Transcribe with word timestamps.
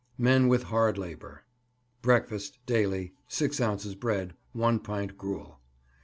MEN 0.17 0.47
WITH 0.47 0.63
HARD 0.63 0.97
LABOUR. 0.97 1.43
Breakfast 2.01 2.57
Daily 2.65 3.13
6 3.27 3.61
ounces 3.61 3.93
bread, 3.93 4.33
1 4.53 4.79
pint 4.79 5.15
gruel. 5.15 5.59